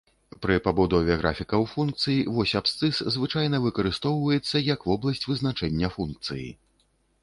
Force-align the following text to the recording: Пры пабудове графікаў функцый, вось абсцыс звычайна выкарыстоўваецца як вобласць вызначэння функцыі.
Пры 0.43 0.55
пабудове 0.67 1.17
графікаў 1.21 1.65
функцый, 1.73 2.17
вось 2.39 2.55
абсцыс 2.61 3.03
звычайна 3.19 3.63
выкарыстоўваецца 3.69 4.67
як 4.73 4.79
вобласць 4.93 5.27
вызначэння 5.33 5.97
функцыі. 5.99 6.49